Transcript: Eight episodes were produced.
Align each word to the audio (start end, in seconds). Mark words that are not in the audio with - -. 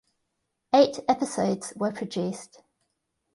Eight 0.73 0.99
episodes 1.07 1.73
were 1.75 1.91
produced. 1.91 2.63